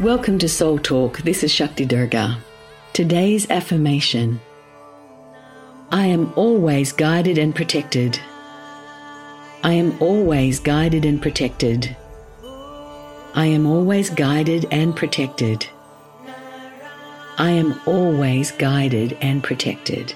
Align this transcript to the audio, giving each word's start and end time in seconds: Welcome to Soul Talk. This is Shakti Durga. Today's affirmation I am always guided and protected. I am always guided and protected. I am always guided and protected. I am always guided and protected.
Welcome 0.00 0.40
to 0.40 0.48
Soul 0.48 0.80
Talk. 0.80 1.18
This 1.18 1.44
is 1.44 1.52
Shakti 1.52 1.86
Durga. 1.86 2.38
Today's 2.92 3.48
affirmation 3.48 4.40
I 5.92 6.06
am 6.06 6.32
always 6.34 6.90
guided 6.90 7.38
and 7.38 7.54
protected. 7.54 8.18
I 9.62 9.74
am 9.74 9.96
always 10.02 10.58
guided 10.58 11.04
and 11.04 11.22
protected. 11.22 11.96
I 12.42 13.46
am 13.46 13.68
always 13.68 14.10
guided 14.10 14.66
and 14.72 14.96
protected. 14.96 15.64
I 17.38 17.50
am 17.50 17.80
always 17.86 18.50
guided 18.50 19.16
and 19.20 19.44
protected. 19.44 20.12